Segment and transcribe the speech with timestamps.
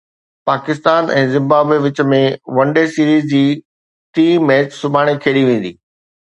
[0.49, 2.21] Pakistan ۽ Zimbabwe وچ ۾
[2.59, 3.43] one day series جي
[4.13, 5.73] ٽئين ميچ سڀاڻي کيڏي ويندي